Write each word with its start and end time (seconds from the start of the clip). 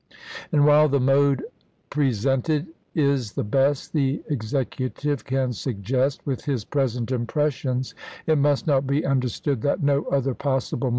And 0.51 0.65
while 0.65 0.89
the 0.89 0.99
mode 0.99 1.43
presented 1.91 2.65
is 2.95 3.33
the 3.33 3.43
best 3.43 3.93
the 3.93 4.23
Ex 4.31 4.51
ecutive 4.51 5.23
can 5.23 5.53
suggest, 5.53 6.25
with 6.25 6.45
his 6.45 6.65
present 6.65 7.11
impressions, 7.11 7.93
prociama 7.93 8.21
it 8.25 8.35
must 8.39 8.65
not 8.65 8.87
be 8.87 9.05
understood 9.05 9.61
that 9.61 9.83
no 9.83 10.05
other 10.05 10.33
possible 10.33 10.89
Dec. 10.89 10.89